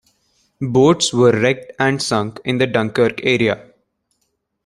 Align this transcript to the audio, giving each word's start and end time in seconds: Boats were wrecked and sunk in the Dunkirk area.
Boats 0.59 1.13
were 1.13 1.31
wrecked 1.31 1.73
and 1.77 2.01
sunk 2.01 2.39
in 2.43 2.57
the 2.57 2.65
Dunkirk 2.65 3.23
area. 3.23 3.69